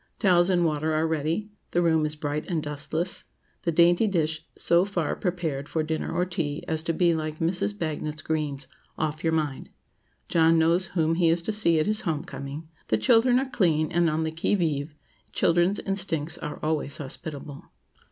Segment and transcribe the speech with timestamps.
[0.17, 3.25] Towels and water are ready; the room is bright and dustless;
[3.61, 7.77] the dainty dish so far prepared for dinner or tea as to be like Mrs.
[7.77, 8.65] Bagnet's greens,
[8.97, 9.69] "off your mind;"
[10.27, 13.91] John knows whom he is to see at his home coming; the children are clean,
[13.91, 17.65] and on the qui vive—children's instincts are always hospitable.